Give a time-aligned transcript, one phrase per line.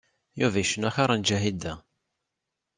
[0.39, 1.73] Yuba icennu axiṛ n Ǧahida.